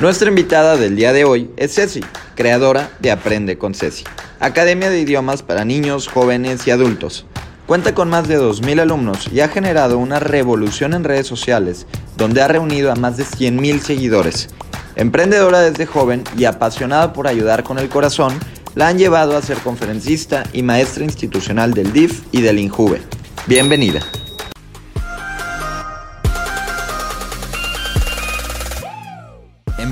[0.00, 2.00] Nuestra invitada del día de hoy es Ceci,
[2.34, 4.04] creadora de Aprende con Ceci,
[4.40, 7.26] Academia de Idiomas para niños, jóvenes y adultos.
[7.66, 11.86] Cuenta con más de 2.000 alumnos y ha generado una revolución en redes sociales
[12.16, 14.48] donde ha reunido a más de 100.000 seguidores.
[14.96, 18.32] Emprendedora desde joven y apasionada por ayudar con el corazón,
[18.74, 23.02] la han llevado a ser conferencista y maestra institucional del DIF y del INJUVE.
[23.46, 24.00] Bienvenida.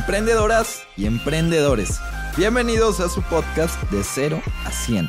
[0.09, 2.01] Emprendedoras y emprendedores,
[2.35, 5.07] bienvenidos a su podcast de 0 a 100.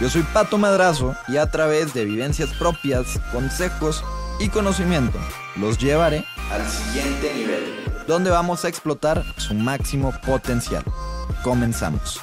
[0.00, 4.02] Yo soy Pato Madrazo y a través de vivencias propias, consejos
[4.40, 5.18] y conocimiento
[5.56, 7.62] los llevaré al siguiente nivel,
[8.06, 10.82] donde vamos a explotar su máximo potencial.
[11.44, 12.22] Comenzamos.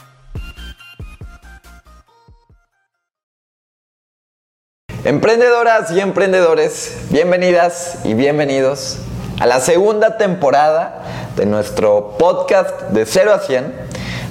[5.03, 8.98] Emprendedoras y emprendedores, bienvenidas y bienvenidos
[9.39, 11.02] a la segunda temporada
[11.35, 13.73] de nuestro podcast de 0 a 100,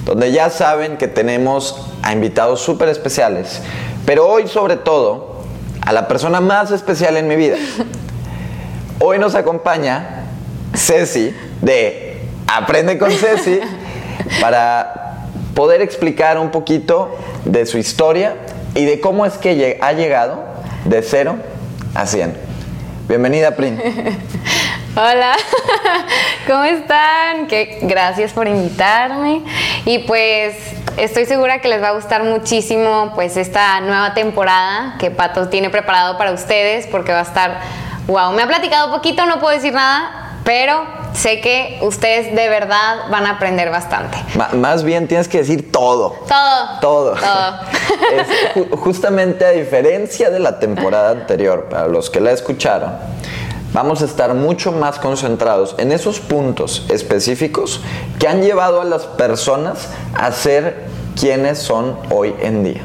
[0.05, 3.61] donde ya saben que tenemos a invitados súper especiales,
[4.05, 5.35] pero hoy sobre todo
[5.81, 7.57] a la persona más especial en mi vida.
[8.99, 10.23] Hoy nos acompaña
[10.73, 13.59] Ceci de Aprende con Ceci
[14.41, 18.37] para poder explicar un poquito de su historia
[18.73, 20.43] y de cómo es que ha llegado
[20.85, 21.35] de 0
[21.93, 22.35] a 100.
[23.07, 23.79] Bienvenida, Prin.
[24.97, 25.35] Hola,
[26.47, 27.49] ¿cómo están?
[27.81, 29.43] gracias por invitarme
[29.83, 30.55] y pues
[30.95, 35.69] estoy segura que les va a gustar muchísimo pues esta nueva temporada que Pato tiene
[35.69, 37.59] preparado para ustedes porque va a estar,
[38.07, 43.09] wow, me ha platicado poquito, no puedo decir nada, pero sé que ustedes de verdad
[43.09, 44.17] van a aprender bastante.
[44.53, 46.15] más bien tienes que decir todo.
[46.25, 46.79] Todo.
[46.79, 47.15] Todo.
[47.15, 48.77] Todo.
[48.77, 52.93] justamente a diferencia de la temporada anterior, para los que la escucharon
[53.75, 57.81] vamos a estar mucho más concentrados en esos puntos específicos
[58.17, 60.85] que han llevado a las personas a ser
[61.19, 62.81] quienes son hoy en día.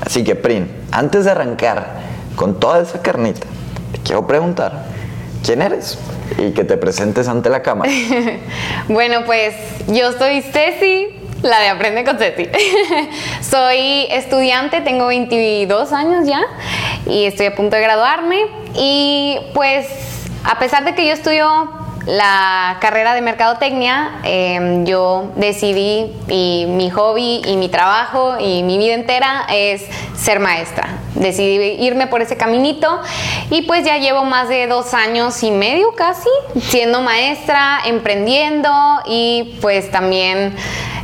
[0.00, 1.88] Así que, Prin, antes de arrancar
[2.36, 3.48] con toda esa carnita,
[3.90, 4.84] te quiero preguntar,
[5.44, 5.98] ¿quién eres?
[6.38, 7.90] Y que te presentes ante la cámara.
[8.88, 9.56] bueno, pues
[9.88, 11.08] yo soy Ceci,
[11.42, 12.48] la de Aprende con Ceci.
[13.42, 16.42] Soy estudiante, tengo 22 años ya
[17.06, 18.46] y estoy a punto de graduarme.
[18.74, 19.86] Y pues
[20.44, 21.68] a pesar de que yo estudio
[22.08, 28.78] la carrera de mercadotecnia, em, yo decidí y mi hobby y mi trabajo y mi
[28.78, 29.84] vida entera es
[30.16, 30.88] ser maestra.
[31.14, 33.02] Decidí irme por ese caminito
[33.50, 36.30] y pues ya llevo más de dos años y medio casi
[36.62, 38.70] siendo maestra, emprendiendo
[39.04, 40.56] y pues también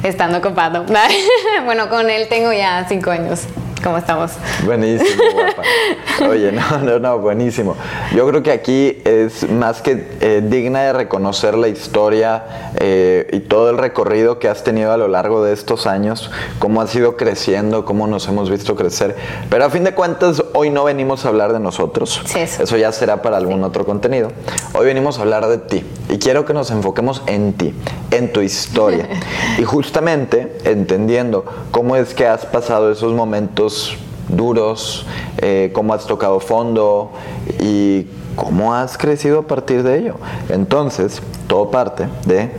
[0.02, 0.86] estando copado.
[1.66, 3.42] bueno, con él tengo ya cinco años.
[3.84, 4.32] ¿Cómo estamos?
[4.64, 5.62] Buenísimo, guapa.
[6.30, 7.76] Oye, no, no, no, buenísimo.
[8.16, 13.40] Yo creo que aquí es más que eh, digna de reconocer la historia eh, y
[13.40, 16.30] todo el recorrido que has tenido a lo largo de estos años,
[16.60, 19.16] cómo has ido creciendo, cómo nos hemos visto crecer.
[19.50, 22.22] Pero a fin de cuentas, hoy no venimos a hablar de nosotros.
[22.24, 22.62] Sí, eso.
[22.62, 22.78] eso.
[22.78, 24.30] ya será para algún otro contenido.
[24.72, 27.74] Hoy venimos a hablar de ti y quiero que nos enfoquemos en ti,
[28.10, 29.08] en tu historia.
[29.58, 33.73] y justamente entendiendo cómo es que has pasado esos momentos
[34.28, 35.06] duros,
[35.38, 37.12] eh, cómo has tocado fondo
[37.60, 40.16] y cómo has crecido a partir de ello.
[40.48, 42.50] Entonces, todo parte de,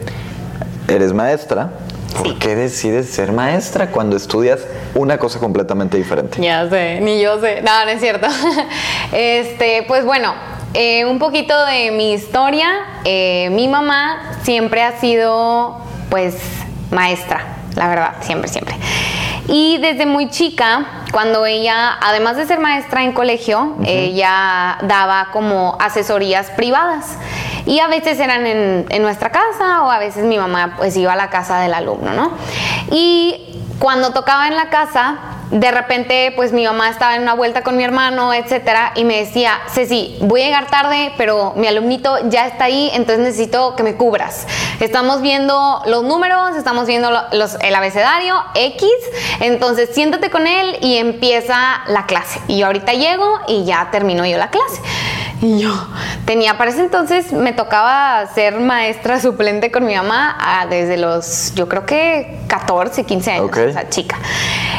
[0.87, 1.71] eres maestra,
[2.17, 4.61] ¿por qué decides ser maestra cuando estudias
[4.93, 6.41] una cosa completamente diferente?
[6.41, 7.61] Ya sé, ni yo sé.
[7.61, 8.27] No, no es cierto.
[9.11, 10.33] este, pues bueno,
[10.73, 12.67] eh, un poquito de mi historia.
[13.03, 15.77] Eh, mi mamá siempre ha sido,
[16.09, 16.35] pues,
[16.91, 18.75] maestra, la verdad, siempre, siempre.
[19.47, 25.78] Y desde muy chica, cuando ella, además de ser maestra en colegio, ella daba como
[25.79, 27.17] asesorías privadas.
[27.66, 31.13] Y a veces eran en, en, nuestra casa o a veces mi mamá pues iba
[31.13, 32.31] a la casa del alumno, ¿no?
[32.91, 35.18] Y cuando tocaba en la casa,
[35.52, 39.18] de repente, pues mi mamá estaba en una vuelta con mi hermano, etcétera, y me
[39.18, 43.84] decía, Ceci, voy a llegar tarde, pero mi alumnito ya está ahí, entonces necesito que
[43.84, 44.47] me cubras.
[44.80, 48.89] Estamos viendo los números, estamos viendo los, el abecedario X,
[49.39, 52.39] entonces siéntate con él y empieza la clase.
[52.48, 54.81] Y yo ahorita llego y ya termino yo la clase.
[55.41, 55.71] Y yo
[56.25, 61.53] tenía, para ese entonces me tocaba ser maestra suplente con mi mamá ah, desde los,
[61.55, 64.17] yo creo que 14, 15 años, o sea, chica.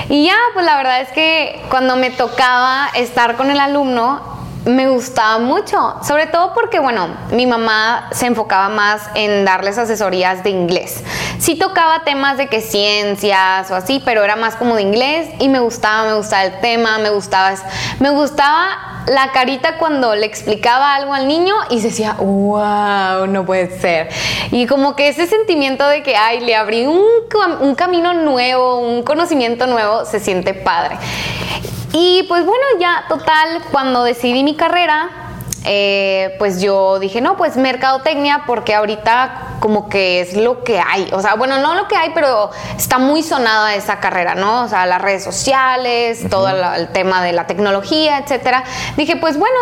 [0.08, 4.20] Y ya, pues la verdad es que cuando me tocaba estar con el alumno,
[4.66, 10.42] me gustaba mucho, sobre todo porque, bueno, mi mamá se enfocaba más en darles asesorías
[10.42, 11.04] de inglés.
[11.38, 15.48] Sí tocaba temas de que ciencias o así, pero era más como de inglés y
[15.48, 17.54] me gustaba, me gustaba el tema, me gustaba,
[18.00, 23.46] me gustaba la carita cuando le explicaba algo al niño y se decía, wow, no
[23.46, 24.08] puede ser.
[24.50, 27.04] Y como que ese sentimiento de que, ay, le abrí un,
[27.60, 30.98] un camino nuevo, un conocimiento nuevo, se siente padre.
[31.92, 35.08] Y pues bueno, ya total, cuando decidí mi carrera,
[35.64, 41.08] eh, pues yo dije, no, pues mercadotecnia, porque ahorita como que es lo que hay.
[41.12, 44.64] O sea, bueno, no lo que hay, pero está muy sonada esa carrera, ¿no?
[44.64, 48.64] O sea, las redes sociales, todo el tema de la tecnología, etcétera.
[48.96, 49.56] Dije, pues bueno,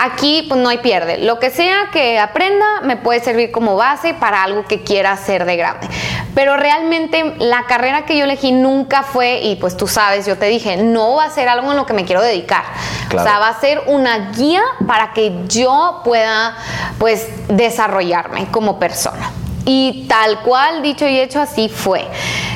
[0.00, 1.18] aquí pues no hay pierde.
[1.18, 5.44] Lo que sea que aprenda me puede servir como base para algo que quiera hacer
[5.44, 5.88] de grande.
[6.34, 10.46] Pero realmente la carrera que yo elegí nunca fue, y pues tú sabes, yo te
[10.46, 12.64] dije, no va a ser algo en lo que me quiero dedicar.
[13.08, 16.56] O sea, va a ser una guía para que yo pueda
[16.98, 19.31] pues desarrollarme como persona.
[19.64, 22.06] Y tal cual, dicho y hecho, así fue.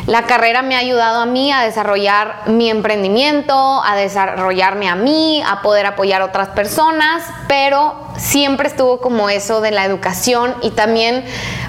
[0.07, 5.43] La carrera me ha ayudado a mí a desarrollar mi emprendimiento, a desarrollarme a mí,
[5.47, 10.71] a poder apoyar a otras personas, pero siempre estuvo como eso de la educación y
[10.71, 11.25] también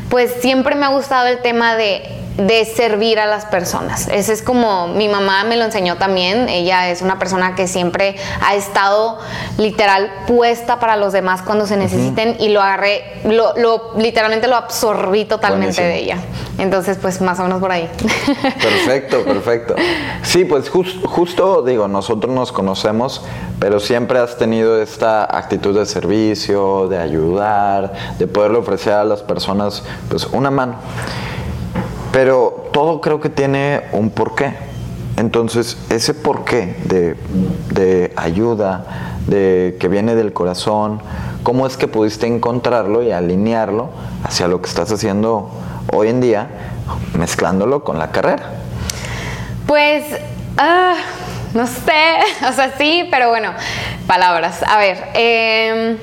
[0.10, 4.08] pues siempre me ha gustado el tema de de servir a las personas.
[4.08, 6.48] Ese es como mi mamá me lo enseñó también.
[6.50, 9.18] Ella es una persona que siempre ha estado
[9.58, 15.26] literal puesta para los demás cuando se necesiten y lo agarré, lo, literalmente lo absorbí
[15.26, 16.18] totalmente de ella.
[16.60, 17.90] Entonces, pues más o menos por ahí.
[18.62, 19.76] Perfecto, perfecto.
[20.24, 23.24] Sí, pues justo digo, nosotros nos conocemos,
[23.60, 29.22] pero siempre has tenido esta actitud de servicio, de ayudar, de poderle ofrecer a las
[29.22, 30.76] personas pues una mano.
[32.18, 34.52] Pero todo creo que tiene un porqué.
[35.18, 37.16] Entonces, ese porqué de,
[37.70, 41.00] de ayuda, de que viene del corazón,
[41.44, 43.92] ¿cómo es que pudiste encontrarlo y alinearlo
[44.24, 45.52] hacia lo que estás haciendo
[45.94, 46.48] hoy en día,
[47.16, 48.50] mezclándolo con la carrera?
[49.68, 50.04] Pues,
[50.58, 50.96] ah,
[51.54, 52.18] no sé,
[52.50, 53.52] o sea, sí, pero bueno,
[54.08, 54.64] palabras.
[54.64, 55.98] A ver, eh,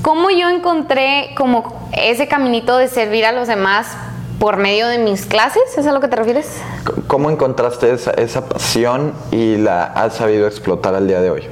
[0.00, 3.88] ¿cómo yo encontré como ese caminito de servir a los demás?
[4.42, 6.48] Por medio de mis clases, ¿es a lo que te refieres?
[7.06, 11.48] ¿Cómo encontraste esa, esa, pasión y la has sabido explotar al día de hoy?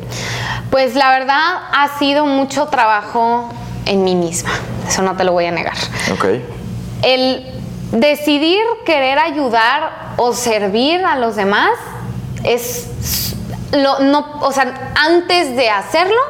[0.72, 1.38] Pues la verdad
[1.72, 3.48] ha sido mucho trabajo
[3.86, 4.50] en mí misma,
[4.88, 5.76] eso no te lo voy a negar.
[6.12, 6.24] Ok.
[7.02, 7.46] El
[7.92, 11.70] decidir querer ayudar o servir a los demás
[12.42, 13.36] es
[13.70, 16.20] lo, no, o sea, antes de hacerlo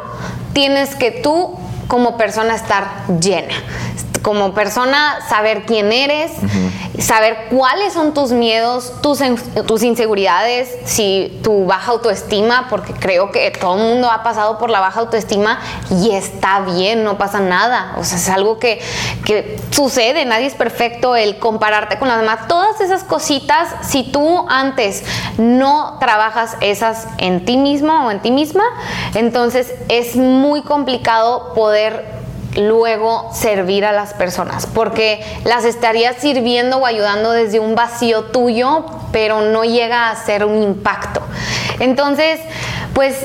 [0.52, 1.58] tienes que tú
[1.88, 3.54] como persona estar llena
[4.22, 6.32] como persona saber quién eres,
[6.98, 9.20] saber cuáles son tus miedos, tus,
[9.66, 14.70] tus inseguridades, si tu baja autoestima, porque creo que todo el mundo ha pasado por
[14.70, 15.58] la baja autoestima
[15.90, 17.94] y está bien, no pasa nada.
[17.98, 18.80] O sea, es algo que,
[19.24, 24.46] que sucede, nadie es perfecto, el compararte con las demás, todas esas cositas, si tú
[24.48, 25.04] antes
[25.38, 28.64] no trabajas esas en ti mismo o en ti misma,
[29.14, 32.19] entonces es muy complicado poder
[32.56, 38.86] luego servir a las personas, porque las estarías sirviendo o ayudando desde un vacío tuyo,
[39.12, 41.22] pero no llega a ser un impacto.
[41.78, 42.40] Entonces,
[42.94, 43.16] pues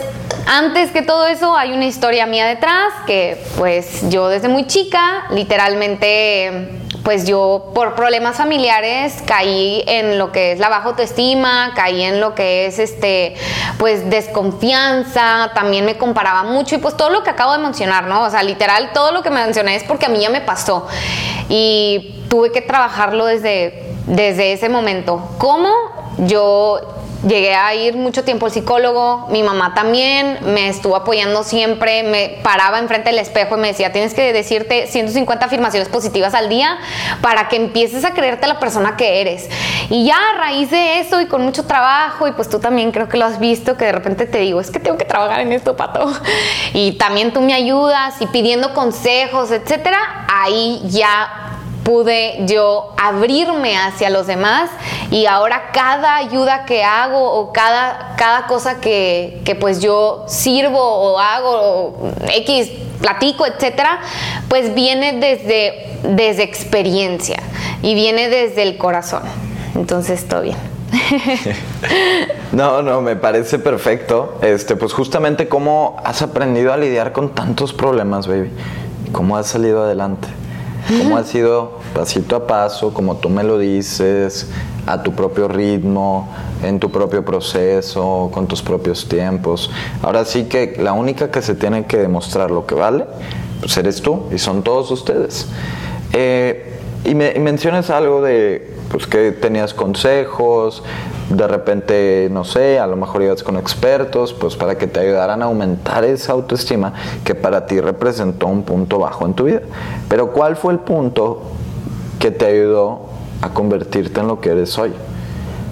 [0.47, 5.25] antes que todo eso hay una historia mía detrás, que pues yo desde muy chica,
[5.31, 12.01] literalmente pues yo por problemas familiares caí en lo que es la baja autoestima, caí
[12.01, 13.35] en lo que es este
[13.77, 18.23] pues desconfianza, también me comparaba mucho y pues todo lo que acabo de mencionar, ¿no?
[18.23, 20.87] O sea, literal todo lo que me mencioné es porque a mí ya me pasó
[21.47, 25.29] y tuve que trabajarlo desde desde ese momento.
[25.37, 25.69] ¿Cómo?
[26.17, 26.81] Yo
[27.27, 32.39] Llegué a ir mucho tiempo al psicólogo, mi mamá también me estuvo apoyando siempre, me
[32.43, 36.77] paraba enfrente del espejo y me decía, tienes que decirte 150 afirmaciones positivas al día
[37.21, 39.49] para que empieces a creerte la persona que eres.
[39.89, 43.09] Y ya a raíz de eso y con mucho trabajo, y pues tú también creo
[43.09, 45.51] que lo has visto, que de repente te digo, es que tengo que trabajar en
[45.51, 46.11] esto, pato.
[46.73, 51.44] Y también tú me ayudas y pidiendo consejos, etcétera, ahí ya
[51.85, 54.71] pude yo abrirme hacia los demás
[55.11, 60.79] y ahora cada ayuda que hago o cada, cada cosa que, que pues yo sirvo
[60.79, 63.99] o hago o X platico, etcétera,
[64.49, 67.37] pues viene desde, desde experiencia
[67.83, 69.21] y viene desde el corazón.
[69.75, 70.57] Entonces, todo bien.
[72.51, 74.39] no, no, me parece perfecto.
[74.41, 78.49] Este, pues justamente cómo has aprendido a lidiar con tantos problemas, baby.
[79.11, 80.27] ¿Cómo has salido adelante?
[80.87, 84.47] ¿Cómo ha sido pasito a paso, como tú me lo dices,
[84.85, 86.29] a tu propio ritmo,
[86.63, 89.71] en tu propio proceso, con tus propios tiempos?
[90.03, 93.05] Ahora sí que la única que se tiene que demostrar lo que vale,
[93.59, 95.47] pues eres tú y son todos ustedes.
[96.13, 100.83] Eh, y, me, mencionas algo de pues, que tenías consejos,
[101.29, 105.41] de repente, no sé, a lo mejor ibas con expertos, pues para que te ayudaran
[105.41, 109.61] a aumentar esa autoestima que para ti representó un punto bajo en tu vida.
[110.07, 111.41] Pero ¿cuál fue el punto
[112.19, 113.09] que te ayudó
[113.41, 114.93] a convertirte en lo que eres hoy?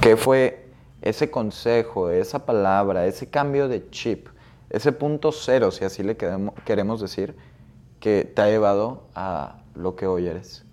[0.02, 0.66] ¿Qué fue
[1.02, 4.28] ese consejo, esa palabra, ese cambio de chip,
[4.70, 7.36] ese punto cero, si así le queremos decir,
[8.00, 10.66] que te ha llevado a lo que hoy eres?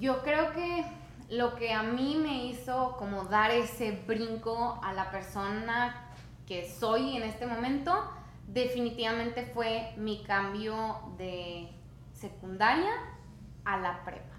[0.00, 0.84] Yo creo que
[1.28, 6.12] lo que a mí me hizo como dar ese brinco a la persona
[6.46, 8.08] que soy en este momento,
[8.46, 11.68] definitivamente fue mi cambio de
[12.12, 12.92] secundaria
[13.64, 14.35] a la prepa.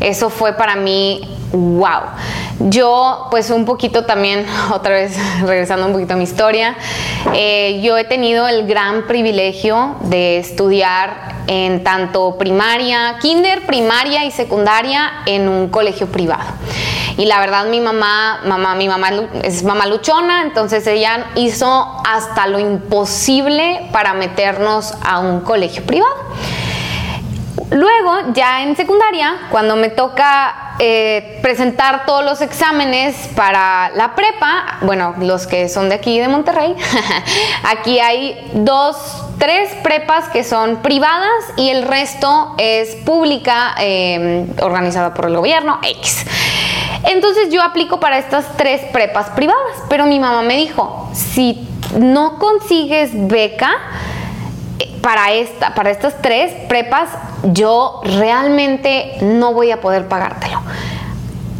[0.00, 1.20] Eso fue para mí,
[1.52, 2.02] wow.
[2.60, 6.76] Yo, pues un poquito también, otra vez regresando un poquito a mi historia,
[7.34, 14.30] eh, yo he tenido el gran privilegio de estudiar en tanto primaria, kinder, primaria y
[14.30, 16.44] secundaria en un colegio privado.
[17.16, 19.10] Y la verdad mi mamá, mamá, mi mamá
[19.42, 26.14] es mamá luchona, entonces ella hizo hasta lo imposible para meternos a un colegio privado.
[27.70, 34.78] Luego, ya en secundaria, cuando me toca eh, presentar todos los exámenes para la prepa,
[34.82, 36.74] bueno, los que son de aquí de Monterrey,
[37.64, 38.96] aquí hay dos,
[39.38, 45.78] tres prepas que son privadas y el resto es pública, em, organizada por el gobierno,
[45.82, 46.24] X.
[47.04, 52.38] Entonces yo aplico para estas tres prepas privadas, pero mi mamá me dijo, si no
[52.38, 53.70] consigues beca,
[55.02, 57.08] para, esta, para estas tres prepas,
[57.42, 60.60] yo realmente no voy a poder pagártelo.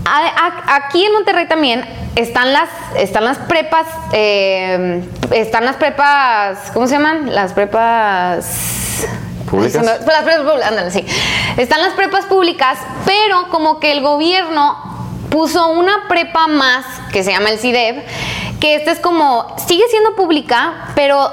[0.04, 1.84] aquí en Monterrey también
[2.16, 7.34] están las, están las prepas, eh, están las prepas, ¿cómo se llaman?
[7.34, 9.06] Las prepas...
[9.48, 9.82] ¿Públicas?
[9.84, 11.06] las prepas públicas, sí.
[11.56, 14.76] Están las prepas públicas, pero como que el gobierno
[15.30, 18.04] puso una prepa más que se llama el CIDEB,
[18.60, 21.30] que esta es como, sigue siendo pública, pero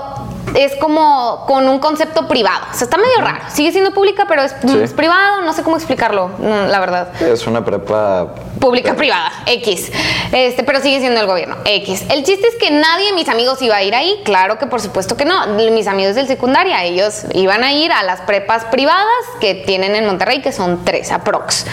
[0.56, 2.66] es como con un concepto privado.
[2.72, 3.40] O sea, está medio raro.
[3.50, 4.54] Sigue siendo pública, pero es,
[4.94, 5.42] privado.
[5.42, 7.22] No sé cómo explicarlo, la verdad.
[7.22, 9.92] Es una prepa pública privada, X.
[10.32, 12.06] Este, pero sigue siendo el gobierno, X.
[12.10, 14.22] El chiste es que nadie de mis amigos iba a ir ahí.
[14.24, 15.48] Claro que por supuesto que no.
[15.48, 19.06] Mis amigos del secundaria, ellos iban a ir a las prepas privadas
[19.40, 21.66] que tienen en Monterrey, que son tres aprox.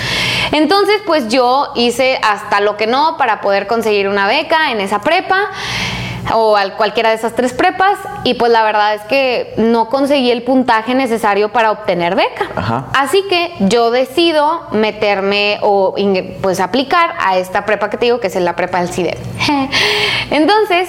[0.51, 5.01] Entonces, pues yo hice hasta lo que no para poder conseguir una beca en esa
[5.01, 5.51] prepa
[6.35, 10.31] o a cualquiera de esas tres prepas y pues la verdad es que no conseguí
[10.31, 12.91] el puntaje necesario para obtener beca.
[12.95, 15.95] Así que yo decido meterme o
[16.41, 19.19] pues aplicar a esta prepa que te digo que es la prepa del CIDEP.
[20.31, 20.89] Entonces,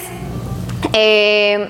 [0.93, 1.69] eh,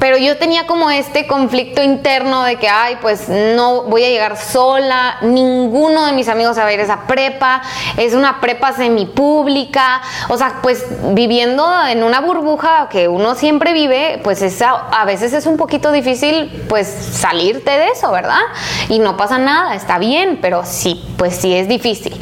[0.00, 4.36] pero yo tenía como este conflicto interno de que, ay, pues no voy a llegar
[4.38, 7.60] sola, ninguno de mis amigos va a ir a esa prepa,
[7.98, 14.20] es una prepa semipública, o sea, pues viviendo en una burbuja que uno siempre vive,
[14.24, 18.40] pues a veces es un poquito difícil, pues salirte de eso, ¿verdad?
[18.88, 22.18] Y no pasa nada, está bien, pero sí, pues sí es difícil.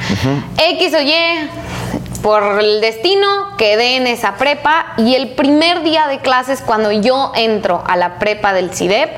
[0.57, 1.51] X o Y,
[2.23, 7.33] por el destino quedé en esa prepa y el primer día de clases cuando yo
[7.35, 9.11] entro a la prepa del CIDEP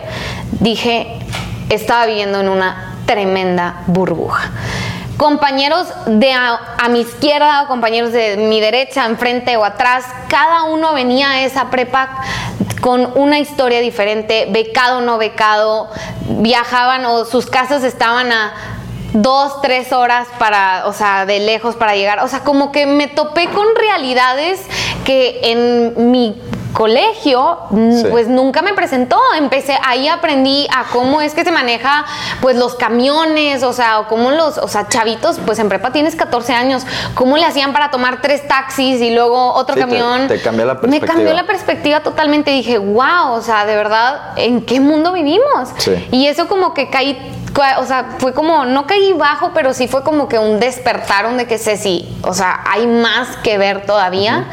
[0.61, 1.19] dije
[1.69, 4.51] estaba viviendo en una tremenda burbuja.
[5.17, 11.33] Compañeros de a, mi izquierda, compañeros de mi derecha, enfrente o atrás, cada uno venía
[11.33, 12.09] a esa prepa
[12.81, 15.91] con una historia diferente, becado o no becado,
[16.27, 18.80] viajaban o sus casas estaban a
[19.13, 22.21] dos, tres horas para, o sea, de lejos para llegar.
[22.21, 24.61] O sea, como que me topé con realidades
[25.05, 26.41] que en mi
[26.73, 27.59] colegio
[28.11, 29.19] pues nunca me presentó.
[29.37, 32.05] Empecé ahí aprendí a cómo es que se maneja
[32.41, 36.17] pues los camiones o sea o cómo los o sea chavitos pues en prepa tienes
[36.17, 40.29] 14 años cómo le hacían para tomar tres taxis y luego otro camión.
[40.29, 42.01] te, cambió la perspectiva me cambió la perspectiva.
[42.01, 42.51] totalmente.
[42.51, 45.71] Dije wow o sea de verdad en qué mundo vivimos
[46.11, 47.40] y eso como que caí
[47.79, 51.47] o sea, fue como, no caí bajo, pero sí fue como que un despertaron de
[51.47, 54.47] que sé si, o sea, hay más que ver todavía.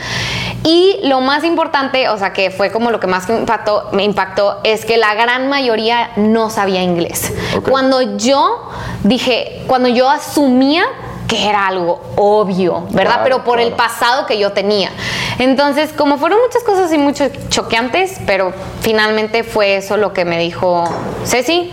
[0.63, 4.03] Y lo más importante, o sea, que fue como lo que más me impactó, me
[4.03, 7.33] impactó es que la gran mayoría no sabía inglés.
[7.69, 8.69] Cuando yo
[9.03, 10.83] dije, cuando yo asumía
[11.27, 13.19] que era algo obvio, ¿verdad?
[13.23, 14.91] pero por el pasado que yo tenía.
[15.39, 20.39] Entonces, como fueron muchas cosas y mucho choqueantes, pero finalmente fue eso lo que me
[20.39, 20.85] dijo
[21.25, 21.71] Ceci,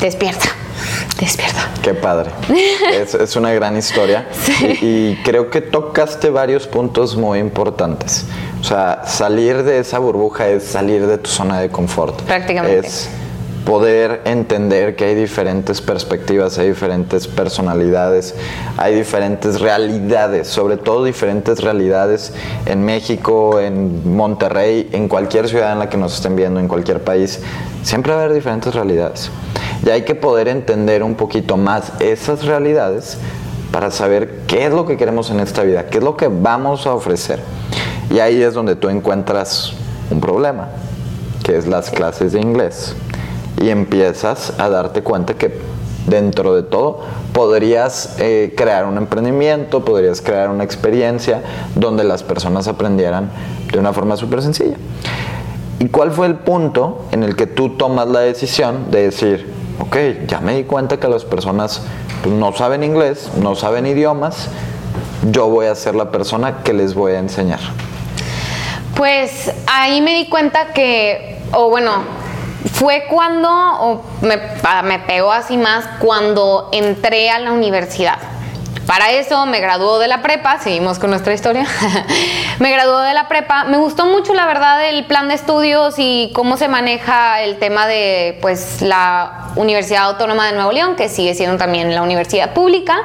[0.00, 0.55] despierta.
[1.18, 1.70] Despierta.
[1.82, 2.30] Qué padre.
[2.92, 4.28] es, una gran historia.
[4.82, 8.26] Y, creo que tocaste varios puntos muy importantes.
[8.60, 12.20] O sea, salir de esa burbuja es salir de tu zona de confort.
[12.22, 12.86] Prácticamente.
[12.86, 13.08] Es
[13.66, 18.36] poder entender que hay diferentes perspectivas, hay diferentes personalidades,
[18.76, 22.32] hay diferentes realidades, sobre todo diferentes realidades
[22.64, 27.02] en México, en Monterrey, en cualquier ciudad en la que nos estén viendo, en cualquier
[27.02, 27.40] país,
[27.82, 29.30] siempre va a haber diferentes realidades.
[29.84, 33.18] Y hay que poder entender un poquito más esas realidades
[33.72, 36.86] para saber qué es lo que queremos en esta vida, qué es lo que vamos
[36.86, 37.40] a ofrecer.
[38.10, 39.72] Y ahí es donde tú encuentras
[40.08, 40.68] un problema,
[41.42, 42.94] que es las clases de inglés.
[43.60, 45.58] Y empiezas a darte cuenta que
[46.06, 47.00] dentro de todo
[47.32, 51.42] podrías eh, crear un emprendimiento, podrías crear una experiencia
[51.74, 53.30] donde las personas aprendieran
[53.72, 54.76] de una forma súper sencilla.
[55.78, 59.96] ¿Y cuál fue el punto en el que tú tomas la decisión de decir, ok,
[60.26, 61.82] ya me di cuenta que las personas
[62.26, 64.48] no saben inglés, no saben idiomas,
[65.30, 67.60] yo voy a ser la persona que les voy a enseñar?
[68.94, 71.92] Pues ahí me di cuenta que, o bueno,
[72.72, 74.38] fue cuando, o me,
[74.84, 78.18] me pegó así más, cuando entré a la universidad.
[78.86, 81.66] Para eso me graduó de la prepa, seguimos con nuestra historia.
[82.60, 83.64] me graduó de la prepa.
[83.64, 87.88] Me gustó mucho, la verdad, el plan de estudios y cómo se maneja el tema
[87.88, 92.96] de pues la Universidad Autónoma de Nuevo León, que sigue siendo también la universidad pública.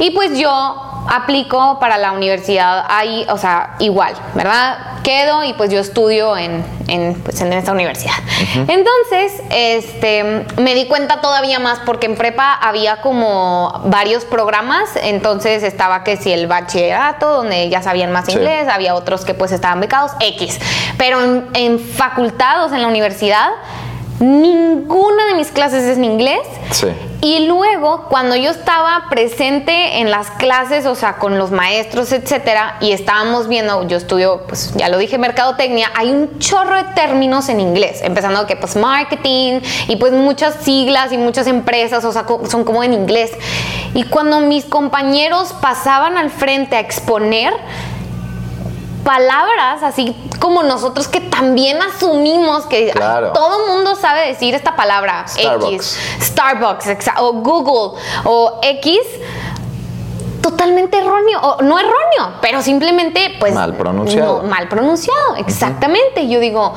[0.00, 4.78] Y pues yo aplico para la universidad ahí, o sea, igual, ¿verdad?
[5.02, 8.14] Quedo y pues yo estudio en, en, pues, en esta universidad.
[8.54, 15.62] Entonces, este, me di cuenta todavía más porque en prepa había como varios programas, entonces
[15.62, 19.80] estaba que si el bachillerato, donde ya sabían más inglés, había otros que pues estaban
[19.80, 20.60] becados, X,
[20.98, 23.48] pero en, en facultados, en la universidad,
[24.20, 26.40] ninguna de mis clases es en inglés.
[26.70, 26.88] Sí.
[27.24, 32.78] Y luego, cuando yo estaba presente en las clases, o sea, con los maestros, etcétera,
[32.80, 37.48] y estábamos viendo, yo estudio, pues ya lo dije, mercadotecnia, hay un chorro de términos
[37.48, 42.26] en inglés, empezando que pues marketing y pues muchas siglas y muchas empresas, o sea,
[42.48, 43.30] son como en inglés.
[43.94, 47.52] Y cuando mis compañeros pasaban al frente a exponer,
[49.04, 52.92] palabras así como nosotros que también asumimos que
[53.34, 58.98] todo mundo sabe decir esta palabra X, Starbucks o Google o X
[60.42, 64.42] totalmente erróneo, o no erróneo, pero simplemente pues mal pronunciado.
[64.42, 66.28] mal pronunciado, exactamente.
[66.28, 66.74] Yo digo,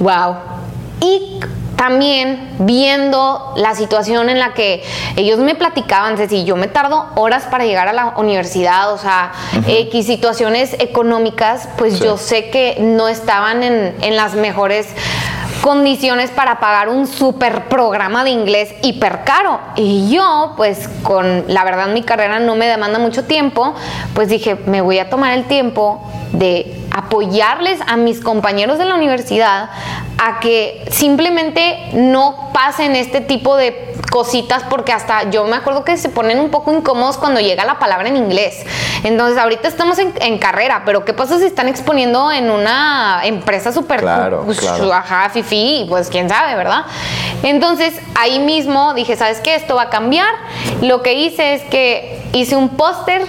[0.00, 0.36] wow.
[1.00, 1.40] Y
[1.76, 4.82] también viendo la situación en la que
[5.16, 8.98] ellos me platicaban, de si yo me tardo horas para llegar a la universidad, o
[8.98, 9.32] sea,
[9.66, 14.88] X situaciones económicas, pues yo sé que no estaban en, en las mejores
[15.60, 19.58] condiciones para pagar un super programa de inglés hiper caro.
[19.74, 23.74] Y yo, pues con la verdad mi carrera no me demanda mucho tiempo,
[24.14, 26.00] pues dije, me voy a tomar el tiempo
[26.32, 29.70] de apoyarles a mis compañeros de la universidad
[30.18, 35.96] a que simplemente no pasen este tipo de cositas porque hasta yo me acuerdo que
[35.98, 38.64] se ponen un poco incómodos cuando llega la palabra en inglés.
[39.04, 44.00] Entonces ahorita estamos en, carrera, pero ¿qué pasa si están exponiendo en una empresa súper
[44.00, 44.92] claro, pues, claro.
[44.92, 46.84] ajá, fifi, pues quién sabe, ¿verdad?
[47.42, 49.54] Entonces ahí mismo dije, ¿sabes qué?
[49.54, 50.28] Esto va a cambiar.
[50.82, 53.22] Lo que hice es que hice un póster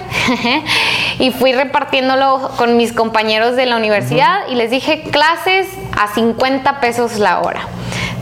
[1.18, 6.80] y fui repartiéndolo con mis compañeros de la universidad y les dije clases a 50
[6.80, 7.68] pesos la hora.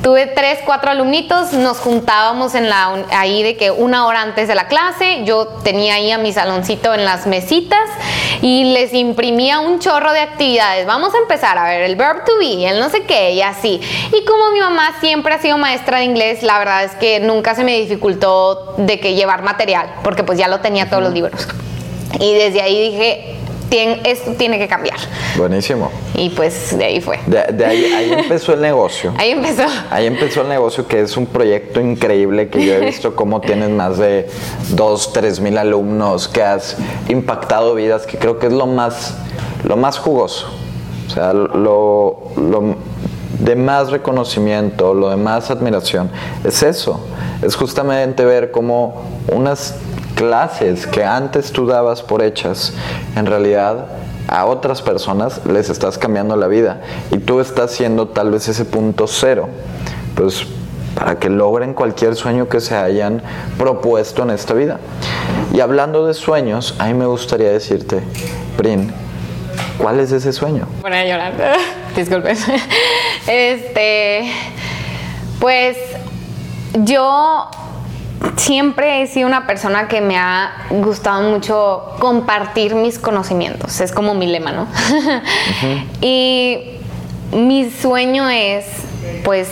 [0.03, 4.55] Tuve tres, cuatro alumnitos, nos juntábamos en la, ahí de que una hora antes de
[4.55, 7.81] la clase, yo tenía ahí a mi saloncito en las mesitas
[8.41, 10.87] y les imprimía un chorro de actividades.
[10.87, 13.81] Vamos a empezar a ver el verb to be, el no sé qué y así.
[14.13, 17.57] Y como mi mamá siempre ha sido maestra de inglés, la verdad es que nunca
[17.57, 21.49] se me dificultó de que llevar material, porque pues ya lo tenía todos los libros.
[22.21, 23.36] Y desde ahí dije,
[23.71, 24.97] esto tiene que cambiar.
[25.37, 25.91] Buenísimo.
[26.15, 27.19] Y pues de ahí fue.
[27.27, 29.13] De, ahí, empezó el negocio.
[29.19, 29.65] Ahí empezó.
[29.91, 33.71] Ahí empezó el negocio, que es un proyecto increíble que yo he visto cómo tienes
[33.71, 34.29] más de
[34.71, 36.77] 2, 3 mil alumnos, que has
[37.09, 39.17] impactado vidas, que creo que es lo más,
[39.65, 40.49] lo más jugoso.
[41.07, 42.77] O sea, lo, lo
[43.41, 46.11] de más reconocimiento, lo de más admiración,
[46.45, 47.07] es eso.
[47.43, 49.03] Es justamente ver cómo
[49.33, 49.77] unas
[50.17, 52.73] clases que antes tú dabas por hechas,
[53.15, 53.87] en realidad
[54.27, 56.81] a otras personas les estás cambiando la vida
[57.13, 59.49] y tú estás siendo tal vez ese punto cero,
[60.17, 60.45] pues
[60.97, 63.23] para que logren cualquier sueño que se hayan
[63.59, 64.81] propuesto en esta vida.
[65.53, 68.01] Y hablando de sueños, a mí me gustaría decirte,
[68.57, 68.91] Prin,
[69.79, 70.67] ¿cuál es ese sueño?
[70.81, 71.35] Bueno, llorar,
[71.97, 72.35] disculpe.
[73.29, 74.31] Este,
[75.41, 75.77] pues
[76.85, 77.51] yo
[78.37, 83.81] siempre he sido una persona que me ha gustado mucho compartir mis conocimientos.
[83.81, 84.67] Es como mi lema, ¿no?
[86.01, 86.79] Y
[87.33, 88.67] mi sueño es,
[89.25, 89.49] pues,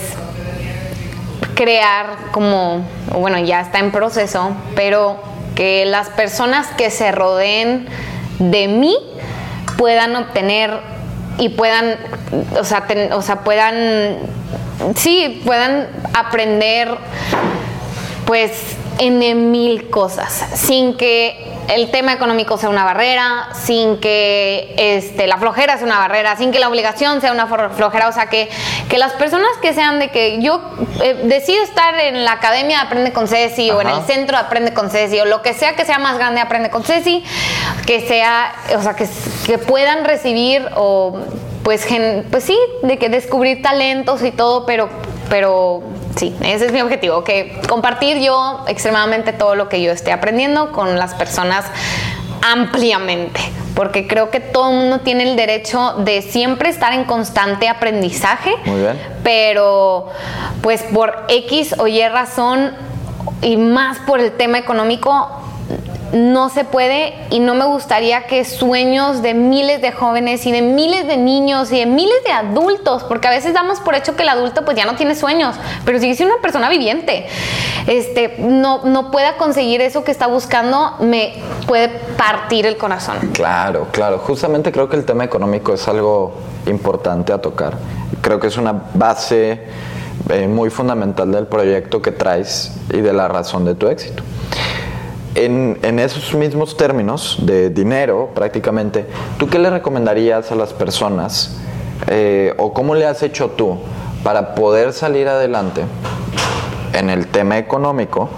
[1.55, 5.17] crear como, bueno, ya está en proceso, pero
[5.55, 7.87] que las personas que se rodeen
[8.39, 8.95] de mí
[9.77, 10.79] puedan obtener
[11.37, 11.95] y puedan,
[12.59, 14.17] o sea, o sea puedan,
[14.95, 16.97] sí, puedan aprender,
[18.25, 25.27] pues, en mil cosas, sin que el tema económico sea una barrera, sin que este,
[25.27, 28.07] la flojera sea una barrera, sin que la obligación sea una flojera.
[28.07, 28.49] O sea, que,
[28.89, 30.61] que las personas que sean de que yo
[31.01, 34.43] eh, decido estar en la academia de Aprende con Ceci o en el centro de
[34.43, 37.23] Aprende con Ceci o lo que sea que sea más grande Aprende con Ceci,
[37.85, 39.07] que sea, o sea, que,
[39.45, 41.19] que puedan recibir o
[41.63, 41.87] pues,
[42.29, 44.87] pues sí, de que descubrir talentos y todo, pero,
[45.29, 45.81] pero
[46.15, 50.71] sí, ese es mi objetivo, que compartir yo extremadamente todo lo que yo esté aprendiendo
[50.71, 51.65] con las personas
[52.41, 53.39] ampliamente,
[53.75, 58.51] porque creo que todo el mundo tiene el derecho de siempre estar en constante aprendizaje,
[58.65, 58.99] Muy bien.
[59.23, 60.07] pero
[60.61, 62.73] pues por X o Y razón
[63.41, 65.41] y más por el tema económico,
[66.15, 70.61] no se puede y no me gustaría que sueños de miles de jóvenes y de
[70.61, 74.23] miles de niños y de miles de adultos, porque a veces damos por hecho que
[74.23, 77.27] el adulto pues ya no tiene sueños, pero sigue siendo una persona viviente,
[77.85, 81.33] este, no, no pueda conseguir eso que está buscando, me
[81.67, 83.17] puede partir el corazón.
[83.33, 87.73] Claro, claro, justamente creo que el tema económico es algo importante a tocar,
[88.21, 89.63] creo que es una base
[90.29, 94.23] eh, muy fundamental del proyecto que traes y de la razón de tu éxito.
[95.35, 99.05] En, esos mismos términos de dinero, prácticamente,
[99.37, 101.57] ¿tú qué le recomendarías a las personas
[102.07, 103.77] eh, o cómo le has hecho tú
[104.23, 105.81] para poder salir adelante
[106.93, 108.29] en el tema económico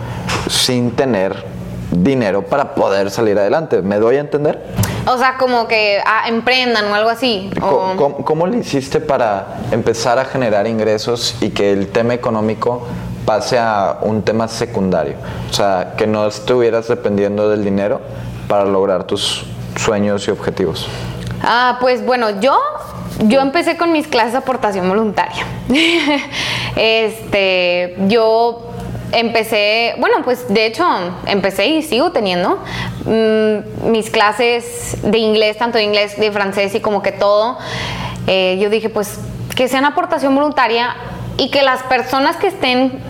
[0.49, 1.45] sin tener
[1.91, 3.83] dinero para poder salir adelante?
[3.83, 4.59] ¿Me doy a entender?
[5.05, 7.51] O sea, como que ah, emprendan o algo así.
[7.59, 12.87] ¿Cómo, ¿Cómo, le hiciste para empezar a generar ingresos y que el tema económico
[13.27, 15.15] pase a un tema secundario.
[15.49, 17.99] O sea, que no estuvieras dependiendo del dinero
[18.47, 19.43] para lograr tus
[19.75, 20.87] sueños y objetivos.
[21.43, 22.57] Ah, pues bueno, yo
[23.25, 25.43] yo empecé con mis clases de aportación voluntaria.
[26.77, 28.71] este, yo
[29.11, 30.85] empecé, bueno, pues de hecho
[31.25, 32.63] empecé y sigo teniendo
[33.03, 37.57] mm, mis clases de inglés, tanto de inglés, de francés y como que todo.
[38.25, 39.19] Eh, yo dije, pues
[39.53, 40.95] que sean aportación voluntaria
[41.37, 43.01] y que las personas que estén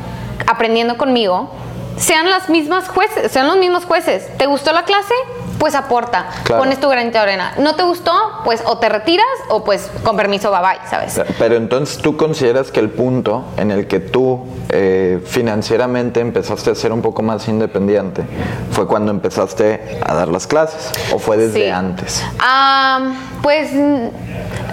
[0.46, 1.52] aprendiendo conmigo
[1.98, 4.28] sean las mismas jueces, sean los mismos jueces.
[4.38, 5.14] ¿Te gustó la clase?
[5.58, 7.54] Pues aporta, pones tu granito de arena.
[7.58, 8.14] ¿No te gustó?
[8.46, 11.20] Pues o te retiras o pues con permiso bye bye, ¿sabes?
[11.40, 16.76] Pero entonces tú consideras que el punto en el que tú eh, financieramente empezaste a
[16.76, 18.24] ser un poco más independiente
[18.70, 22.24] fue cuando empezaste a dar las clases o fue desde antes?
[22.38, 23.72] Ah, pues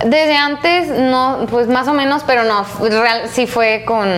[0.04, 4.08] desde antes, no, pues más o menos, pero no, real, sí fue con...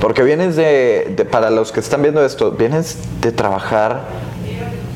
[0.00, 4.02] Porque vienes de, para los que están viendo esto, vienes de trabajar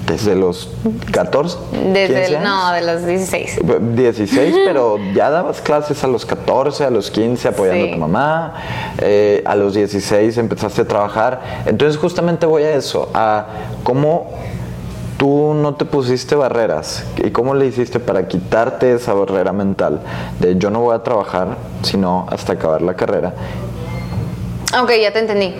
[0.06, 0.70] desde los
[1.12, 1.58] 14.
[1.92, 3.58] Desde el, no, de los 16.
[3.94, 8.54] 16, pero ya dabas clases a los 14, a los 15 apoyando a tu mamá,
[8.98, 11.40] eh, a los 16 empezaste a trabajar.
[11.66, 13.46] Entonces justamente voy a eso, a
[13.82, 14.30] cómo
[15.18, 17.04] tú no te pusiste barreras.
[17.22, 20.00] ¿Y cómo le hiciste para quitarte esa barrera mental
[20.38, 23.34] de yo no voy a trabajar sino hasta acabar la carrera?
[24.80, 25.54] Ok, ya te entendí.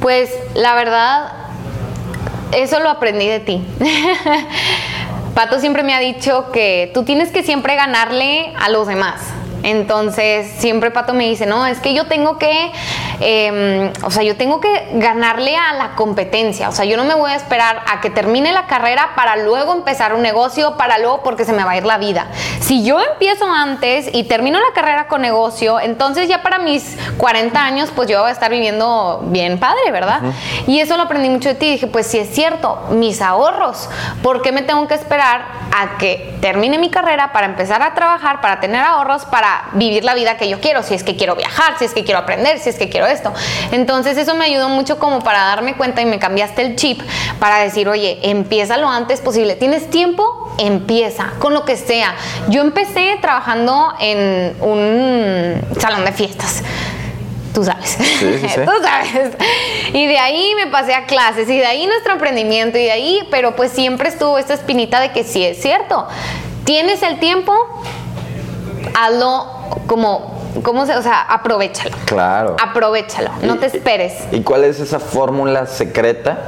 [0.00, 1.32] Pues la verdad,
[2.52, 3.66] eso lo aprendí de ti.
[5.34, 9.20] Pato siempre me ha dicho que tú tienes que siempre ganarle a los demás.
[9.62, 12.72] Entonces, siempre Pato me dice, no, es que yo tengo que,
[13.20, 16.68] em, o sea, yo tengo que ganarle a la competencia.
[16.68, 19.72] O sea, yo no me voy a esperar a que termine la carrera para luego
[19.72, 22.28] empezar un negocio, para luego porque se me va a ir la vida.
[22.60, 27.64] Si yo empiezo antes y termino la carrera con negocio, entonces ya para mis 40
[27.64, 30.22] años, pues yo voy a estar viviendo bien padre, ¿verdad?
[30.66, 31.70] Y eso lo aprendí mucho de ti.
[31.70, 33.88] Dije, pues si es cierto, mis ahorros,
[34.22, 38.40] ¿por qué me tengo que esperar a que termine mi carrera para empezar a trabajar,
[38.40, 41.78] para tener ahorros, para vivir la vida que yo quiero, si es que quiero viajar,
[41.78, 43.32] si es que quiero aprender, si es que quiero esto.
[43.70, 47.00] Entonces eso me ayudó mucho como para darme cuenta y me cambiaste el chip
[47.38, 49.54] para decir, oye, empieza lo antes posible.
[49.56, 50.54] ¿Tienes tiempo?
[50.58, 52.14] Empieza con lo que sea.
[52.48, 56.62] Yo empecé trabajando en un salón de fiestas
[57.52, 57.96] tú sabes,
[58.54, 59.36] tú sabes.
[59.92, 63.28] Y de ahí me pasé a clases y de ahí nuestro emprendimiento y de ahí,
[63.30, 66.08] pero pues siempre estuvo esta espinita de que sí es cierto.
[66.64, 67.52] Tienes el tiempo,
[68.94, 69.46] hazlo
[69.86, 71.96] como ¿Cómo se, o sea, aprovechalo.
[72.04, 72.56] Claro.
[72.62, 74.12] Aprovechalo, no te esperes.
[74.32, 76.40] ¿Y cuál es esa fórmula secreta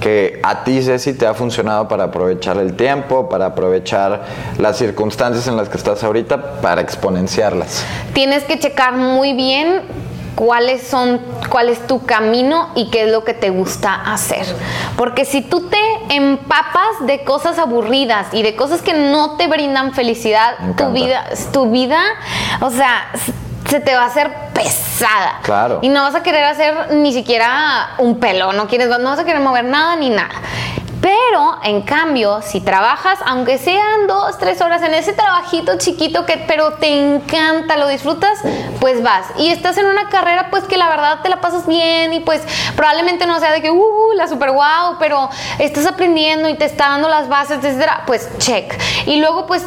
[0.00, 4.24] que a ti, Ceci, te ha funcionado para aprovechar el tiempo, para aprovechar
[4.56, 7.84] las circunstancias en las que estás ahorita, para exponenciarlas?
[8.14, 9.82] Tienes que checar muy bien
[10.40, 14.46] cuáles son, cuál es tu camino y qué es lo que te gusta hacer.
[14.96, 15.76] Porque si tú te
[16.08, 21.70] empapas de cosas aburridas y de cosas que no te brindan felicidad, tu vida, tu
[21.70, 22.00] vida,
[22.62, 23.10] o sea,
[23.68, 25.40] se te va a hacer pesada.
[25.42, 25.80] Claro.
[25.82, 29.24] Y no vas a querer hacer ni siquiera un pelo, no quieres, no vas a
[29.24, 30.30] querer mover nada ni nada.
[31.00, 36.36] Pero, en cambio, si trabajas, aunque sean dos, tres horas en ese trabajito chiquito que,
[36.36, 38.38] pero te encanta, lo disfrutas,
[38.80, 39.26] pues vas.
[39.38, 42.42] Y estás en una carrera, pues que la verdad te la pasas bien y pues
[42.76, 46.90] probablemente no sea de que, uh, la super wow, pero estás aprendiendo y te está
[46.90, 48.74] dando las bases, etcétera, pues check.
[49.06, 49.64] Y luego, pues,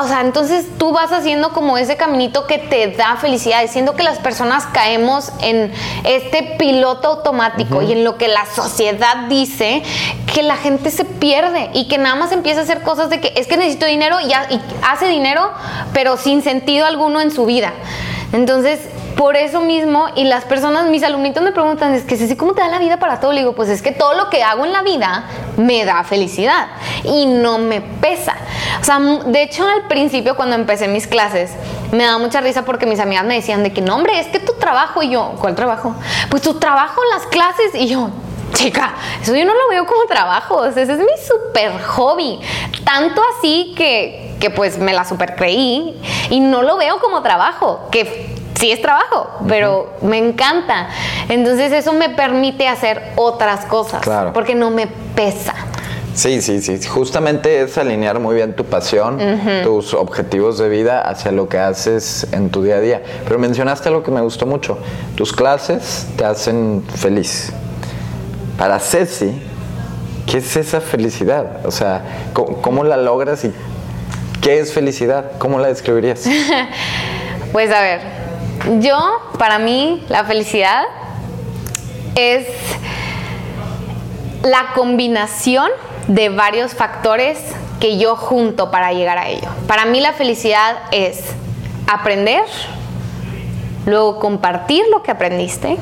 [0.00, 4.04] o sea, entonces tú vas haciendo como ese caminito que te da felicidad, diciendo que
[4.04, 5.72] las personas caemos en
[6.04, 9.82] este piloto automático y en lo que la sociedad dice
[10.32, 13.32] que la gente se pierde y que nada más empieza a hacer cosas de que
[13.36, 14.32] es que necesito dinero y,
[14.82, 15.50] hace dinero,
[15.92, 17.72] pero sin sentido alguno en su vida.
[18.32, 18.80] Entonces,
[19.16, 22.62] por eso mismo, y las personas, mis alumnitos me preguntan, es que si ¿cómo te
[22.62, 23.32] da la vida para todo?
[23.32, 25.24] Le digo, pues es que todo lo que hago en la vida
[25.56, 26.68] me da felicidad
[27.04, 28.34] y no me pesa.
[28.80, 31.52] O sea, de hecho al principio cuando empecé mis clases,
[31.92, 34.40] me daba mucha risa porque mis amigas me decían de que, no, hombre, es que
[34.40, 35.94] tu trabajo, y yo, ¿cuál trabajo?
[36.28, 38.10] Pues tu trabajo las clases, y yo,
[38.54, 42.40] chica, eso yo no lo veo como trabajo, ese es mi super hobby.
[42.84, 47.88] Tanto así que, que pues me la super creí y no lo veo como trabajo,
[47.90, 50.88] que sí es trabajo, pero me encanta.
[51.28, 55.54] Entonces eso me permite hacer otras cosas, porque no me pesa.
[56.14, 56.80] Sí, sí, sí.
[56.86, 59.18] Justamente es alinear muy bien tu pasión,
[59.64, 63.02] tus objetivos de vida hacia lo que haces en tu día a día.
[63.24, 64.78] Pero mencionaste algo que me gustó mucho.
[65.16, 67.52] Tus clases te hacen feliz
[68.58, 69.40] para Ceci,
[70.26, 71.64] ¿qué es esa felicidad?
[71.66, 73.52] O sea, ¿cómo, la logras y
[74.40, 75.32] qué es felicidad?
[75.38, 76.24] ¿Cómo la describirías?
[77.52, 78.00] pues a ver,
[78.80, 78.96] yo,
[79.38, 80.84] para mí, la felicidad
[82.14, 82.46] es
[84.42, 85.70] la combinación
[86.06, 87.38] de varios factores
[87.80, 89.48] que yo junto para llegar a ello.
[89.66, 91.24] Para mí la felicidad es
[91.86, 92.44] aprender,
[93.86, 95.76] luego compartir lo que aprendiste,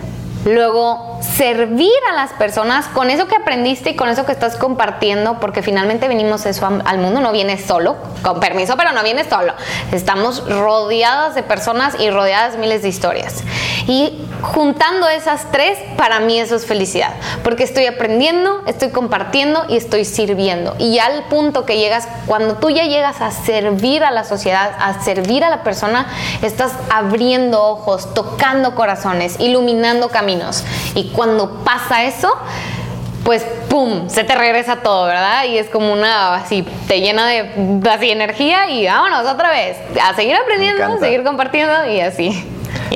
[0.44, 5.40] luego servir a las personas con eso que aprendiste y con eso que estás compartiendo,
[5.40, 9.54] porque finalmente venimos eso al mundo, no vienes solo, con permiso, pero no vienes solo.
[9.92, 13.42] Estamos rodeadas de personas y rodeadas de miles de historias.
[13.86, 19.76] Y juntando esas tres, para mí eso es felicidad, porque estoy aprendiendo, estoy compartiendo y
[19.76, 20.74] estoy sirviendo.
[20.78, 25.02] Y al punto que llegas, cuando tú ya llegas a servir a la sociedad, a
[25.02, 26.06] servir a la persona,
[26.42, 30.64] estás abriendo ojos, tocando corazones, iluminando caminos.
[30.94, 32.32] Y cuando pasa eso,
[33.24, 35.44] pues pum, se te regresa todo, ¿verdad?
[35.44, 40.14] Y es como una, así, te llena de así, energía y vámonos otra vez, a
[40.14, 42.48] seguir aprendiendo, a seguir compartiendo y así.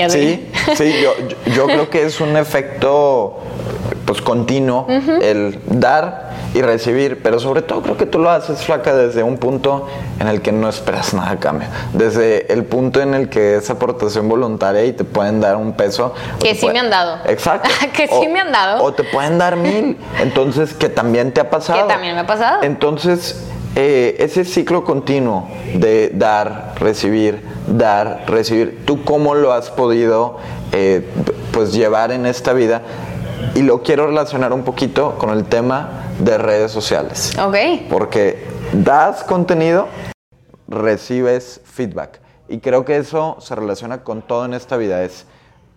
[0.08, 1.14] Sí, sí, yo,
[1.54, 3.38] yo, creo que es un efecto
[4.04, 4.86] pues continuo
[5.22, 6.25] el dar
[6.56, 9.86] y recibir, pero sobre todo creo que tú lo haces flaca desde un punto
[10.18, 13.68] en el que no esperas nada a cambio, desde el punto en el que es
[13.68, 16.14] aportación voluntaria y te pueden dar un peso.
[16.40, 17.18] Que sí me han dado.
[17.26, 17.68] Exacto.
[17.94, 18.82] que sí me han dado.
[18.82, 21.82] O te pueden dar mil, entonces que también te ha pasado.
[21.82, 22.62] Que también me ha pasado.
[22.62, 30.38] Entonces, eh, ese ciclo continuo de dar, recibir, dar, recibir, ¿tú cómo lo has podido
[30.72, 31.06] eh,
[31.52, 32.80] pues llevar en esta vida?
[33.54, 37.36] Y lo quiero relacionar un poquito con el tema de redes sociales.
[37.38, 37.56] Ok.
[37.88, 39.88] Porque das contenido,
[40.68, 42.20] recibes feedback.
[42.48, 45.02] Y creo que eso se relaciona con todo en esta vida.
[45.02, 45.26] Es,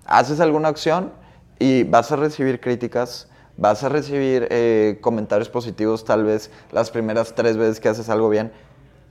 [0.05, 1.11] haces alguna acción
[1.57, 7.33] y vas a recibir críticas, vas a recibir eh, comentarios positivos tal vez las primeras
[7.35, 8.51] tres veces que haces algo bien.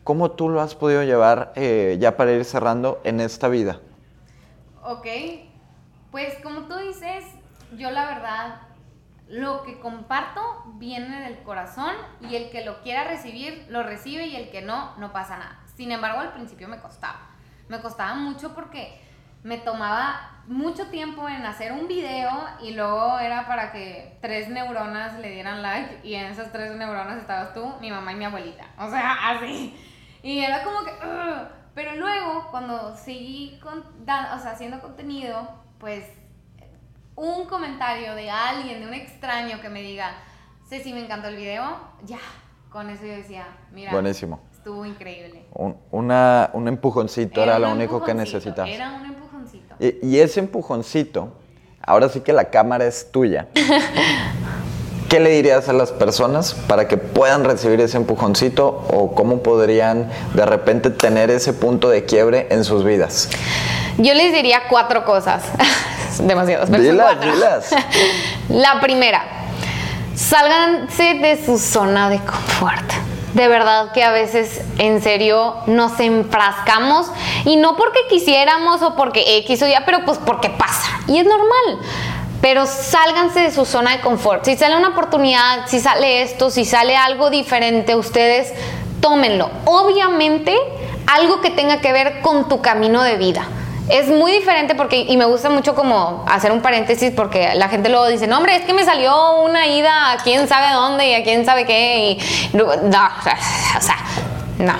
[0.04, 3.80] ¿Cómo tú lo has podido llevar eh, ya para ir cerrando en esta vida?
[4.82, 5.06] Ok,
[6.10, 7.24] pues como tú dices,
[7.76, 8.67] yo la verdad
[9.28, 10.40] lo que comparto
[10.74, 14.96] viene del corazón y el que lo quiera recibir lo recibe y el que no,
[14.96, 15.60] no pasa nada.
[15.74, 17.20] Sin embargo, al principio me costaba.
[17.68, 19.00] Me costaba mucho porque
[19.42, 22.30] me tomaba mucho tiempo en hacer un video
[22.62, 27.18] y luego era para que tres neuronas le dieran like y en esas tres neuronas
[27.18, 28.64] estabas tú, mi mamá y mi abuelita.
[28.78, 29.78] O sea, así.
[30.22, 30.92] Y era como que...
[31.74, 36.04] Pero luego, cuando seguí con, o sea, haciendo contenido, pues
[37.18, 40.12] un comentario de alguien, de un extraño que me diga,
[40.68, 41.64] sé si me encantó el video,
[42.04, 42.20] ya,
[42.70, 44.40] con eso yo decía, mira, Buenísimo.
[44.52, 45.46] estuvo increíble.
[45.52, 48.70] Un, una, un empujoncito era, lo único que necesitabas.
[48.70, 49.74] Era un empujoncito.
[49.80, 51.32] Y, y, ese empujoncito,
[51.82, 53.48] ahora sí que la cámara es tuya.
[55.08, 60.08] ¿Qué le dirías a las personas para que puedan recibir ese empujoncito o cómo podrían
[60.34, 63.30] de repente tener ese punto de quiebre en sus vidas?
[63.96, 65.42] Yo les diría cuatro cosas.
[66.26, 66.70] Demasiadas.
[66.70, 67.74] Dilas, dilas.
[68.48, 69.22] La primera,
[70.14, 72.90] sálganse de su zona de confort.
[73.34, 77.06] De verdad que a veces en serio nos enfrascamos
[77.44, 81.24] y no porque quisiéramos o porque X o ya, pero pues porque pasa y es
[81.24, 81.86] normal.
[82.40, 84.44] Pero sálganse de su zona de confort.
[84.44, 88.52] Si sale una oportunidad, si sale esto, si sale algo diferente, ustedes
[89.00, 89.50] tómenlo.
[89.64, 90.56] Obviamente,
[91.06, 93.46] algo que tenga que ver con tu camino de vida.
[93.88, 97.88] Es muy diferente porque, y me gusta mucho como hacer un paréntesis porque la gente
[97.88, 101.14] luego dice, no hombre, es que me salió una ida a quién sabe dónde y
[101.14, 102.18] a quién sabe qué.
[102.52, 103.96] Y, no, o sea,
[104.58, 104.74] no.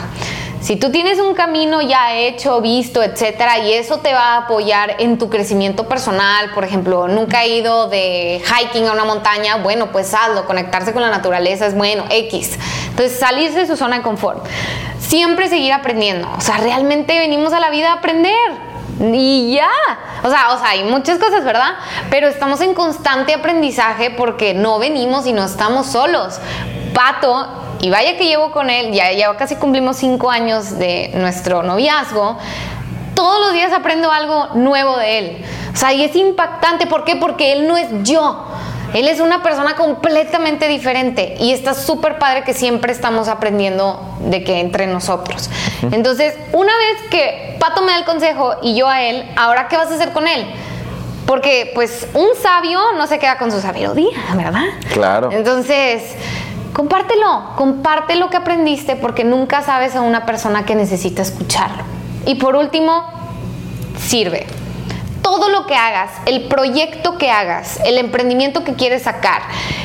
[0.61, 4.97] Si tú tienes un camino ya hecho, visto, etcétera, y eso te va a apoyar
[4.99, 9.91] en tu crecimiento personal, por ejemplo, nunca he ido de hiking a una montaña, bueno,
[9.93, 12.59] pues hazlo, conectarse con la naturaleza es bueno, X.
[12.91, 14.45] Entonces, salirse de su zona de confort.
[14.99, 16.29] Siempre seguir aprendiendo.
[16.37, 18.68] O sea, realmente venimos a la vida a aprender.
[19.01, 19.71] Y ya.
[20.23, 21.75] O sea, o sea, hay muchas cosas, ¿verdad?
[22.11, 26.41] Pero estamos en constante aprendizaje porque no venimos y no estamos solos.
[26.95, 27.47] Pato,
[27.81, 32.39] y vaya que llevo con él, ya, ya casi cumplimos cinco años de nuestro noviazgo.
[33.15, 35.45] Todos los días aprendo algo nuevo de él.
[35.73, 36.87] O sea, y es impactante.
[36.87, 37.17] ¿Por qué?
[37.17, 38.47] Porque él no es yo.
[38.95, 44.43] Él es una persona completamente diferente y está súper padre que siempre estamos aprendiendo de
[44.45, 45.51] que entre nosotros.
[45.91, 49.77] Entonces, una vez que Pato me da el consejo y yo a él, ahora qué
[49.77, 50.47] vas a hacer con él?
[51.27, 54.65] Porque pues un sabio no se queda con su sabiduría, ¿verdad?
[54.93, 55.31] Claro.
[55.31, 56.03] Entonces,
[56.73, 61.83] compártelo, comparte lo que aprendiste porque nunca sabes a una persona que necesita escucharlo.
[62.25, 63.05] Y por último,
[63.99, 64.47] sirve
[65.29, 69.43] todo lo que hagas, el proyecto que hagas, el emprendimiento que quieres sacar,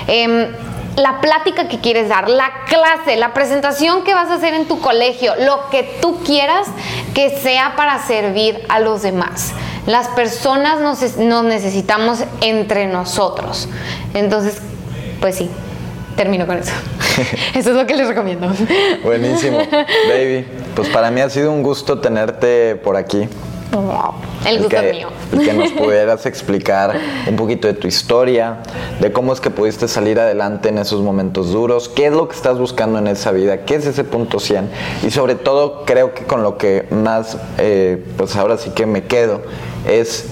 [0.08, 0.50] eh,
[0.96, 4.80] la plática que quieres dar, la clase, la presentación que vas a hacer en tu
[4.80, 6.68] colegio, lo que tú quieras
[7.14, 9.52] que sea para servir a los demás.
[9.86, 13.68] Las personas nos, nos necesitamos entre nosotros.
[14.14, 14.60] Entonces,
[15.20, 15.50] pues sí,
[16.16, 16.72] termino con eso.
[17.54, 18.50] Eso es lo que les recomiendo.
[19.04, 19.58] Buenísimo.
[20.08, 23.28] Baby, pues para mí ha sido un gusto tenerte por aquí.
[24.46, 25.08] El gusto que, es mío.
[25.32, 26.96] el que nos pudieras explicar
[27.28, 28.60] un poquito de tu historia,
[29.00, 32.36] de cómo es que pudiste salir adelante en esos momentos duros, qué es lo que
[32.36, 34.70] estás buscando en esa vida, qué es ese punto 100
[35.08, 39.06] y sobre todo creo que con lo que más, eh, pues ahora sí que me
[39.06, 39.42] quedo
[39.88, 40.28] es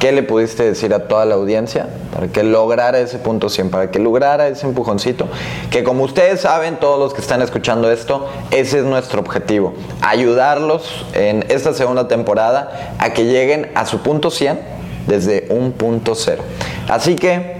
[0.00, 3.90] qué le pudiste decir a toda la audiencia para que lograra ese punto 100, para
[3.90, 5.28] que lograra ese empujoncito,
[5.70, 11.06] que como ustedes saben, todos los que están escuchando esto, ese es nuestro objetivo, ayudarlos
[11.14, 14.58] en esta segunda temporada a que lleguen a su punto 100
[15.06, 16.42] desde un punto cero.
[16.88, 17.56] Así que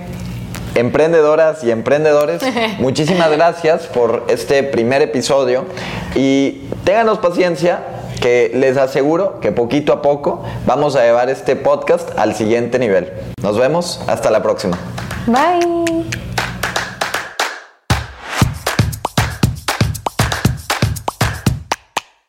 [0.74, 2.42] emprendedoras y emprendedores,
[2.78, 5.64] muchísimas gracias por este primer episodio
[6.14, 12.10] y ténganos paciencia que les aseguro que poquito a poco vamos a llevar este podcast
[12.18, 13.12] al siguiente nivel.
[13.42, 14.78] Nos vemos, hasta la próxima.
[15.26, 16.25] Bye.